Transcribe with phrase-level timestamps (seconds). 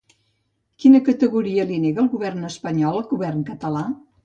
[0.83, 3.89] Quina categoria li nega el govern espanyol al govern català?